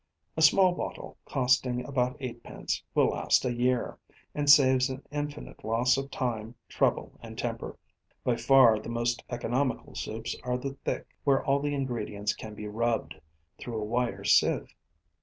A 0.35 0.41
small 0.41 0.71
bottle, 0.71 1.15
costing 1.25 1.85
about 1.85 2.17
eightpence, 2.19 2.81
will 2.95 3.09
last 3.09 3.45
a 3.45 3.53
year, 3.53 3.99
and 4.33 4.49
saves 4.49 4.89
an 4.89 5.03
infinite 5.11 5.63
loss 5.63 5.95
of 5.95 6.09
time, 6.09 6.55
trouble, 6.67 7.19
and 7.21 7.37
temper. 7.37 7.77
By 8.23 8.35
far 8.35 8.79
the 8.79 8.89
most 8.89 9.23
economical 9.29 9.93
soups 9.93 10.35
are 10.41 10.57
the 10.57 10.73
thick, 10.83 11.07
where 11.23 11.45
all 11.45 11.59
the 11.59 11.75
ingredients 11.75 12.33
can 12.33 12.55
be 12.55 12.67
rubbed 12.67 13.21
through 13.59 13.79
a 13.79 13.85
wire 13.85 14.23
sieve. 14.23 14.73